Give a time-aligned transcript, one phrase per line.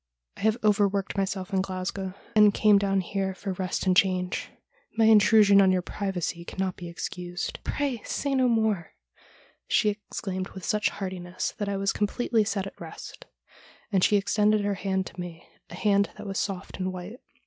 [0.35, 4.49] I have overworked myself in Glasgow, and came down here for rest and change.
[4.97, 8.93] My intrusion on your privacy cannot be excused ''Pray say no more,'
[9.67, 13.25] she exclaimed with such heartiness that I was completely set at rest,
[13.91, 17.19] and she extended her hand to me— a hand that was soft and white.